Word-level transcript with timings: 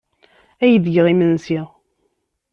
Ad 0.63 0.69
ak-d-geɣ 0.71 1.05
imensi. 1.13 1.59